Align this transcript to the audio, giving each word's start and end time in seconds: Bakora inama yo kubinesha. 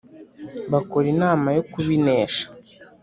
Bakora 0.71 1.05
inama 1.13 1.47
yo 1.57 1.63
kubinesha. 1.71 2.45